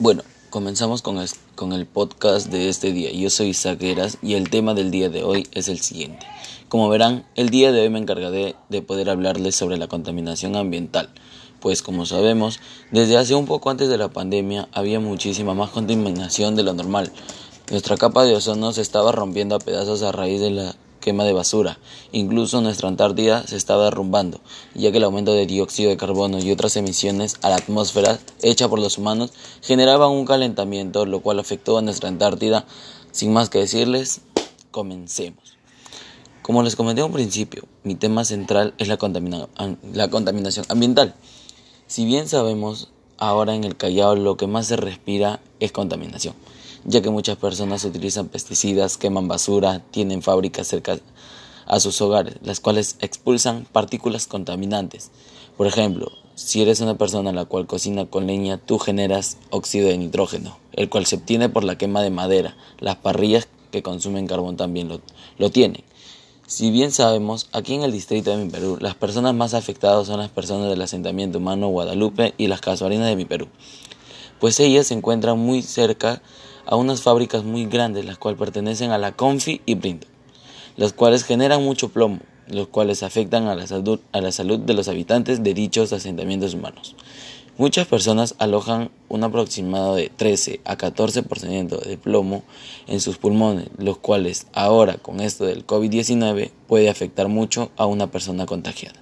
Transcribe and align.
Bueno, 0.00 0.22
comenzamos 0.50 1.02
con 1.02 1.18
el, 1.72 1.86
podcast 1.86 2.48
de 2.48 2.68
este 2.68 2.90
día. 2.90 3.12
Yo 3.12 3.30
soy 3.30 3.50
Isaac 3.50 3.78
y 4.22 4.34
el 4.34 4.50
tema 4.50 4.74
del 4.74 4.90
día 4.90 5.08
de 5.08 5.22
hoy 5.22 5.46
es 5.52 5.68
el 5.68 5.78
siguiente. 5.78 6.26
Como 6.68 6.88
verán, 6.88 7.24
el 7.36 7.48
día 7.48 7.70
de 7.70 7.80
hoy 7.80 7.90
me 7.90 8.00
encargaré 8.00 8.56
de 8.70 8.82
poder 8.82 9.08
hablarles 9.08 9.54
sobre 9.54 9.76
la 9.76 9.86
contaminación 9.86 10.56
ambiental, 10.56 11.10
pues 11.60 11.80
como 11.80 12.06
sabemos, 12.06 12.58
desde 12.90 13.16
hace 13.16 13.36
un 13.36 13.46
poco 13.46 13.70
antes 13.70 13.88
de 13.88 13.96
la 13.96 14.08
pandemia 14.08 14.68
había 14.72 14.98
muchísima 14.98 15.54
más 15.54 15.70
contaminación 15.70 16.56
de 16.56 16.64
lo 16.64 16.74
normal. 16.74 17.12
Nuestra 17.70 17.96
capa 17.96 18.24
de 18.24 18.34
ozono 18.34 18.72
se 18.72 18.82
estaba 18.82 19.12
rompiendo 19.12 19.54
a 19.54 19.60
pedazos 19.60 20.02
a 20.02 20.10
raíz 20.10 20.40
de 20.40 20.50
la 20.50 20.74
quema 21.04 21.24
de 21.24 21.34
basura. 21.34 21.78
Incluso 22.12 22.62
nuestra 22.62 22.88
Antártida 22.88 23.46
se 23.46 23.56
estaba 23.56 23.84
derrumbando, 23.84 24.40
ya 24.74 24.90
que 24.90 24.96
el 24.96 25.04
aumento 25.04 25.34
de 25.34 25.44
dióxido 25.44 25.90
de 25.90 25.98
carbono 25.98 26.38
y 26.38 26.50
otras 26.50 26.76
emisiones 26.76 27.36
a 27.42 27.50
la 27.50 27.56
atmósfera 27.56 28.18
hecha 28.40 28.68
por 28.68 28.78
los 28.78 28.96
humanos 28.96 29.32
generaban 29.60 30.10
un 30.10 30.24
calentamiento, 30.24 31.04
lo 31.04 31.20
cual 31.20 31.38
afectó 31.38 31.76
a 31.76 31.82
nuestra 31.82 32.08
Antártida. 32.08 32.64
Sin 33.12 33.34
más 33.34 33.50
que 33.50 33.58
decirles, 33.58 34.22
comencemos. 34.70 35.58
Como 36.40 36.62
les 36.62 36.74
comenté 36.74 37.02
a 37.02 37.04
un 37.04 37.12
principio, 37.12 37.64
mi 37.84 37.94
tema 37.94 38.24
central 38.24 38.72
es 38.78 38.88
la, 38.88 38.98
la 39.92 40.08
contaminación 40.08 40.64
ambiental. 40.70 41.14
Si 41.86 42.06
bien 42.06 42.28
sabemos, 42.28 42.88
ahora 43.18 43.54
en 43.54 43.64
el 43.64 43.76
Callao 43.76 44.16
lo 44.16 44.38
que 44.38 44.46
más 44.46 44.66
se 44.66 44.76
respira 44.76 45.40
es 45.60 45.70
contaminación 45.70 46.34
ya 46.84 47.00
que 47.02 47.10
muchas 47.10 47.36
personas 47.36 47.84
utilizan 47.84 48.28
pesticidas, 48.28 48.96
queman 48.96 49.28
basura, 49.28 49.82
tienen 49.90 50.22
fábricas 50.22 50.66
cerca 50.66 50.98
a 51.66 51.80
sus 51.80 52.00
hogares, 52.00 52.36
las 52.42 52.60
cuales 52.60 52.96
expulsan 53.00 53.66
partículas 53.70 54.26
contaminantes. 54.26 55.10
Por 55.56 55.66
ejemplo, 55.66 56.12
si 56.34 56.62
eres 56.62 56.80
una 56.80 56.98
persona 56.98 57.32
la 57.32 57.44
cual 57.44 57.66
cocina 57.66 58.06
con 58.06 58.26
leña, 58.26 58.58
tú 58.58 58.78
generas 58.78 59.38
óxido 59.50 59.88
de 59.88 59.98
nitrógeno, 59.98 60.58
el 60.72 60.88
cual 60.90 61.06
se 61.06 61.16
obtiene 61.16 61.48
por 61.48 61.64
la 61.64 61.78
quema 61.78 62.02
de 62.02 62.10
madera. 62.10 62.56
Las 62.80 62.96
parrillas 62.96 63.48
que 63.70 63.82
consumen 63.82 64.26
carbón 64.26 64.56
también 64.56 64.88
lo, 64.88 65.00
lo 65.38 65.50
tienen. 65.50 65.84
Si 66.46 66.70
bien 66.70 66.92
sabemos, 66.92 67.48
aquí 67.52 67.74
en 67.74 67.84
el 67.84 67.92
distrito 67.92 68.30
de 68.30 68.44
mi 68.44 68.50
Perú, 68.50 68.76
las 68.78 68.94
personas 68.94 69.34
más 69.34 69.54
afectadas 69.54 70.06
son 70.06 70.20
las 70.20 70.28
personas 70.28 70.68
del 70.68 70.82
asentamiento 70.82 71.38
humano 71.38 71.68
Guadalupe 71.68 72.34
y 72.36 72.48
las 72.48 72.60
casuarinas 72.60 73.08
de 73.08 73.16
mi 73.16 73.24
Perú, 73.24 73.48
pues 74.40 74.60
ellas 74.60 74.88
se 74.88 74.94
encuentran 74.94 75.38
muy 75.38 75.62
cerca 75.62 76.20
a 76.66 76.76
unas 76.76 77.02
fábricas 77.02 77.44
muy 77.44 77.66
grandes, 77.66 78.04
las 78.04 78.18
cuales 78.18 78.38
pertenecen 78.38 78.90
a 78.90 78.98
la 78.98 79.12
Confi 79.12 79.60
y 79.66 79.74
Brinto, 79.74 80.06
las 80.76 80.92
cuales 80.92 81.24
generan 81.24 81.62
mucho 81.62 81.88
plomo, 81.90 82.20
los 82.48 82.68
cuales 82.68 83.02
afectan 83.02 83.46
a 83.46 83.54
la, 83.54 83.66
salud, 83.66 84.00
a 84.12 84.20
la 84.20 84.32
salud 84.32 84.58
de 84.58 84.74
los 84.74 84.88
habitantes 84.88 85.42
de 85.42 85.54
dichos 85.54 85.92
asentamientos 85.92 86.54
humanos. 86.54 86.96
Muchas 87.56 87.86
personas 87.86 88.34
alojan 88.38 88.90
un 89.08 89.22
aproximado 89.22 89.94
de 89.94 90.08
13 90.08 90.60
a 90.64 90.76
14% 90.76 91.80
de 91.80 91.96
plomo 91.96 92.42
en 92.88 93.00
sus 93.00 93.16
pulmones, 93.16 93.68
los 93.78 93.98
cuales 93.98 94.48
ahora 94.54 94.96
con 94.96 95.20
esto 95.20 95.44
del 95.44 95.64
COVID-19 95.64 96.50
puede 96.66 96.90
afectar 96.90 97.28
mucho 97.28 97.70
a 97.76 97.86
una 97.86 98.10
persona 98.10 98.44
contagiada. 98.46 98.98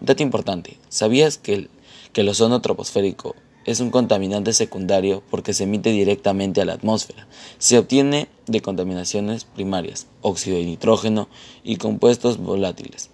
Dato 0.00 0.24
importante, 0.24 0.76
¿sabías 0.88 1.38
que 1.38 1.54
el, 1.54 1.70
que 2.12 2.22
el 2.22 2.28
ozono 2.28 2.60
troposférico 2.60 3.36
es 3.64 3.80
un 3.80 3.90
contaminante 3.90 4.52
secundario 4.52 5.22
porque 5.30 5.54
se 5.54 5.64
emite 5.64 5.90
directamente 5.90 6.60
a 6.60 6.64
la 6.64 6.74
atmósfera. 6.74 7.26
Se 7.58 7.78
obtiene 7.78 8.28
de 8.46 8.60
contaminaciones 8.60 9.44
primarias, 9.44 10.06
óxido 10.22 10.56
de 10.58 10.64
nitrógeno 10.64 11.28
y 11.62 11.76
compuestos 11.76 12.38
volátiles, 12.38 13.10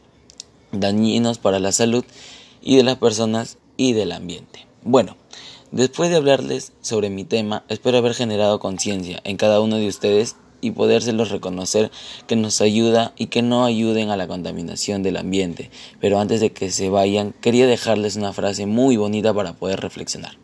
dañinos 0.72 1.38
para 1.38 1.58
la 1.58 1.72
salud 1.72 2.04
y 2.62 2.76
de 2.76 2.82
las 2.82 2.96
personas 2.96 3.58
y 3.76 3.92
del 3.92 4.12
ambiente. 4.12 4.66
Bueno, 4.82 5.16
después 5.70 6.10
de 6.10 6.16
hablarles 6.16 6.72
sobre 6.80 7.10
mi 7.10 7.24
tema, 7.24 7.64
espero 7.68 7.98
haber 7.98 8.14
generado 8.14 8.60
conciencia 8.60 9.20
en 9.24 9.36
cada 9.36 9.60
uno 9.60 9.76
de 9.76 9.88
ustedes 9.88 10.36
y 10.60 10.72
podérselos 10.72 11.30
reconocer 11.30 11.90
que 12.26 12.36
nos 12.36 12.60
ayuda 12.60 13.12
y 13.16 13.26
que 13.26 13.42
no 13.42 13.64
ayuden 13.64 14.10
a 14.10 14.16
la 14.16 14.26
contaminación 14.26 15.02
del 15.02 15.16
ambiente. 15.16 15.70
Pero 16.00 16.18
antes 16.18 16.40
de 16.40 16.52
que 16.52 16.70
se 16.70 16.90
vayan, 16.90 17.32
quería 17.40 17.66
dejarles 17.66 18.16
una 18.16 18.32
frase 18.32 18.66
muy 18.66 18.96
bonita 18.96 19.32
para 19.32 19.54
poder 19.54 19.80
reflexionar. 19.80 20.36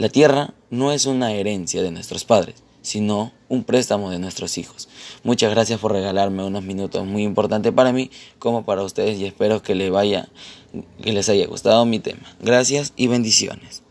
La 0.00 0.08
tierra 0.08 0.54
no 0.70 0.92
es 0.92 1.04
una 1.04 1.34
herencia 1.34 1.82
de 1.82 1.90
nuestros 1.90 2.24
padres, 2.24 2.54
sino 2.80 3.32
un 3.50 3.64
préstamo 3.64 4.10
de 4.10 4.18
nuestros 4.18 4.56
hijos. 4.56 4.88
Muchas 5.24 5.50
gracias 5.50 5.78
por 5.78 5.92
regalarme 5.92 6.42
unos 6.42 6.62
minutos 6.62 7.04
muy 7.04 7.22
importantes 7.22 7.70
para 7.70 7.92
mí 7.92 8.10
como 8.38 8.64
para 8.64 8.82
ustedes 8.82 9.18
y 9.18 9.26
espero 9.26 9.60
que 9.62 9.74
les 9.74 9.90
vaya 9.90 10.30
que 11.02 11.12
les 11.12 11.28
haya 11.28 11.46
gustado 11.46 11.84
mi 11.84 11.98
tema. 11.98 12.34
Gracias 12.40 12.94
y 12.96 13.08
bendiciones. 13.08 13.82